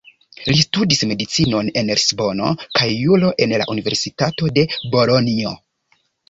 [0.45, 4.65] Li studis medicinon en Lisbono kaj juro en la Universitato de
[4.97, 5.55] Bolonjo.